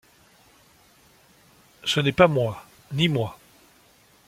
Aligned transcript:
Ce 1.85 1.99
n’est 1.99 2.11
pas 2.11 2.27
moi!— 2.27 2.65
Ni 2.93 3.07
moi! 3.07 3.37